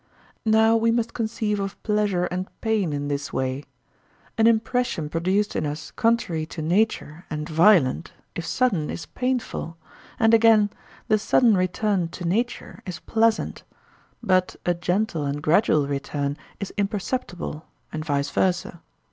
Now 0.47 0.75
we 0.75 0.89
must 0.89 1.13
conceive 1.13 1.59
of 1.59 1.77
pleasure 1.83 2.25
and 2.25 2.49
pain 2.59 2.91
in 2.91 3.07
this 3.07 3.31
way. 3.31 3.65
An 4.35 4.47
impression 4.47 5.09
produced 5.09 5.55
in 5.55 5.63
us 5.67 5.91
contrary 5.91 6.47
to 6.47 6.61
nature 6.63 7.25
and 7.29 7.47
violent, 7.47 8.11
if 8.33 8.43
sudden, 8.43 8.89
is 8.89 9.05
painful; 9.05 9.77
and, 10.19 10.33
again, 10.33 10.71
the 11.07 11.19
sudden 11.19 11.55
return 11.55 12.07
to 12.07 12.25
nature 12.25 12.81
is 12.83 12.99
pleasant; 13.01 13.61
but 14.23 14.55
a 14.65 14.73
gentle 14.73 15.23
and 15.23 15.39
gradual 15.43 15.87
return 15.87 16.35
is 16.59 16.73
imperceptible 16.77 17.67
and 17.93 18.03
vice 18.03 18.31
versa. 18.31 18.81